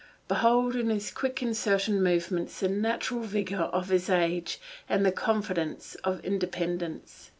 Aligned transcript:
Behold 0.27 0.75
in 0.75 0.89
his 0.89 1.11
quick 1.11 1.43
and 1.43 1.55
certain 1.55 2.01
movements 2.01 2.59
the 2.61 2.67
natural 2.67 3.19
vigour 3.21 3.65
of 3.65 3.89
his 3.89 4.09
age 4.09 4.59
and 4.89 5.05
the 5.05 5.11
confidence 5.11 5.93
of 6.03 6.19
independence. 6.25 7.29